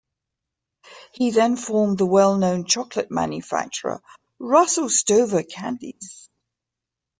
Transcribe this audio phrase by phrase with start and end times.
[1.11, 4.01] He then formed the well-known chocolate manufacturer
[4.39, 6.27] Russell Stover Candies.